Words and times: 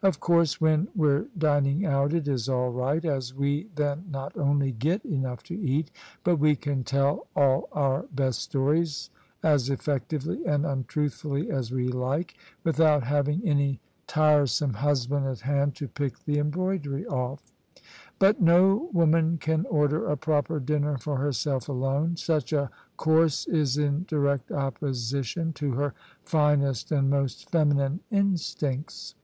Of 0.00 0.18
course 0.20 0.60
when 0.60 0.88
we're 0.96 1.26
dining 1.36 1.86
out 1.86 2.12
it 2.12 2.26
is 2.28 2.48
all 2.48 2.70
right: 2.70 3.04
as 3.04 3.34
we 3.34 3.68
then 3.74 4.04
not 4.08 4.36
only 4.36 4.70
get 4.72 5.04
enough 5.04 5.44
to 5.44 5.58
eat, 5.60 5.90
but 6.24 6.36
we 6.36 6.56
can 6.56 6.82
tell 6.82 7.26
all 7.36 7.68
our 7.72 8.02
best 8.12 8.40
stories 8.42 9.10
as 9.42 9.70
effec 9.70 10.02
tively 10.08 10.44
and 10.46 10.64
untruthfully 10.64 11.50
as 11.50 11.70
we 11.72 11.88
like, 11.88 12.34
without 12.64 13.04
having 13.04 13.46
any 13.46 13.80
tire 14.06 14.46
some 14.46 14.74
husband 14.74 15.26
at 15.26 15.40
hand 15.40 15.74
to 15.76 15.88
pick 15.88 16.18
the 16.26 16.38
embroidery 16.38 17.06
off. 17.06 17.42
But 18.20 18.40
no 18.40 18.88
woman 18.92 19.38
can 19.38 19.66
order 19.66 20.06
a 20.06 20.16
proper 20.16 20.58
dinner 20.60 20.96
for 20.98 21.16
herself 21.16 21.68
alone: 21.68 22.16
such 22.16 22.52
a 22.52 22.70
course 22.96 23.46
is 23.46 23.78
m 23.78 24.04
direct 24.08 24.50
opposition 24.50 25.52
to 25.54 25.72
her 25.72 25.94
finest 26.24 26.90
and 26.92 27.10
most 27.10 27.50
feminine 27.50 27.98
instincts 28.12 29.14